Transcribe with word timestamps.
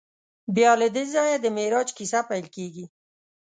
بیا 0.55 0.71
له 0.81 0.87
دې 0.95 1.03
ځایه 1.13 1.37
د 1.39 1.45
معراج 1.55 1.89
کیسه 1.97 2.19
پیل 2.29 2.45
کېږي. 2.55 2.85